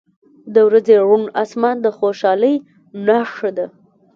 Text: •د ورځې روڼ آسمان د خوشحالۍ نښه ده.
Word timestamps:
•د 0.53 0.55
ورځې 0.67 0.95
روڼ 1.05 1.21
آسمان 1.43 1.75
د 1.81 1.85
خوشحالۍ 1.97 2.55
نښه 3.05 3.49
ده. 3.57 3.65